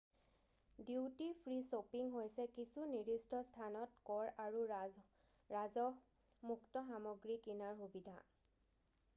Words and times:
duty 0.85 1.25
free 1.41 1.57
shopping 1.65 2.07
হৈছে 2.13 2.45
কিছু 2.55 2.85
নিৰ্দিষ্ট 2.93 3.41
স্থানত 3.49 4.01
কৰ 4.09 4.31
আৰু 4.47 4.63
ৰাজহমুক্ত 4.73 6.85
সামগ্ৰী 6.89 7.39
কিনাৰ 7.45 7.77
সুবিধা 7.85 8.17